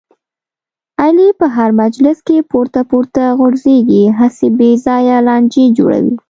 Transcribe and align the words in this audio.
علي 1.03 1.27
په 1.39 1.45
هر 1.55 1.69
مجلس 1.81 2.17
کې 2.27 2.37
پورته 2.51 2.81
پورته 2.89 3.23
غورځېږي، 3.39 4.03
هسې 4.19 4.47
بې 4.57 4.71
ځایه 4.85 5.17
لانجې 5.27 5.65
جوړوي. 5.77 6.13